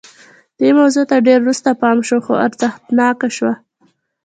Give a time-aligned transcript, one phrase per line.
[0.59, 3.53] دې موضوع ته ډېر وروسته پام شو خو ارزښتناکه شوه